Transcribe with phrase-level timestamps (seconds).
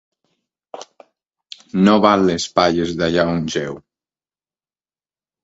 [1.87, 3.79] No val les palles d'allà on jeu.